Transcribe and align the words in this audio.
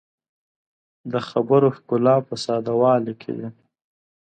د 1.11 1.13
خبرو 1.29 1.67
ښکلا 1.77 2.15
په 2.27 2.35
ساده 2.43 2.73
والي 2.81 3.13
کې 3.21 3.31
ده 3.39 3.49